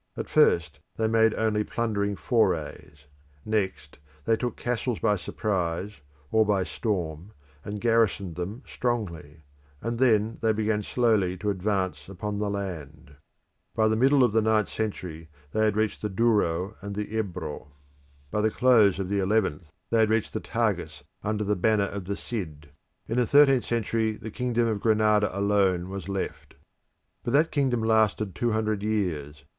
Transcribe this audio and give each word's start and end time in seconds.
At 0.17 0.27
first 0.29 0.79
they 0.97 1.07
made 1.07 1.35
only 1.35 1.63
plundering 1.63 2.15
forays; 2.15 3.05
next 3.45 3.99
they 4.25 4.35
took 4.35 4.57
castles 4.57 4.97
by 4.97 5.15
surprise 5.15 6.01
or 6.31 6.43
by 6.43 6.63
storm 6.63 7.33
and 7.63 7.79
garrisoned 7.79 8.33
them 8.33 8.63
strongly; 8.65 9.43
and 9.79 9.99
then 9.99 10.39
they 10.41 10.53
began 10.53 10.81
slowly 10.81 11.37
to 11.37 11.51
advance 11.51 12.09
upon 12.09 12.39
the 12.39 12.49
land. 12.49 13.15
By 13.75 13.87
the 13.87 13.95
middle 13.95 14.23
of 14.23 14.31
the 14.31 14.41
ninth 14.41 14.69
century 14.69 15.29
they 15.51 15.65
had 15.65 15.77
reached 15.77 16.01
the 16.01 16.09
Douro 16.09 16.75
and 16.81 16.95
the 16.95 17.15
Ebro. 17.15 17.67
By 18.31 18.41
the 18.41 18.49
close 18.49 18.97
of 18.97 19.07
the 19.07 19.19
eleventh 19.19 19.69
they 19.91 19.99
had 19.99 20.09
reached 20.09 20.33
the 20.33 20.39
Tagus 20.39 21.03
under 21.21 21.43
the 21.43 21.55
banner 21.55 21.83
of 21.87 22.05
the 22.05 22.17
Cid. 22.17 22.71
In 23.07 23.17
the 23.17 23.27
thirteenth 23.27 23.65
century 23.65 24.13
the 24.13 24.31
kingdom 24.31 24.65
of 24.65 24.81
Granada 24.81 25.29
alone 25.31 25.89
was 25.89 26.09
left. 26.09 26.55
But 27.23 27.33
that 27.33 27.51
kingdom 27.51 27.83
lasted 27.83 28.33
two 28.33 28.51
hundred 28.53 28.81
years. 28.81 29.45